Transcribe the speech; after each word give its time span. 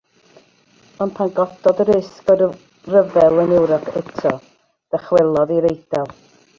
Ond 1.05 1.13
pan 1.19 1.33
gododd 1.39 1.81
y 1.85 1.87
risg 1.91 2.33
o 2.35 2.37
ryfel 2.87 3.45
yn 3.45 3.55
Ewrop 3.61 3.93
eto, 4.03 4.35
dychwelodd 4.95 5.59
i'r 5.61 5.75
Eidal. 5.75 6.15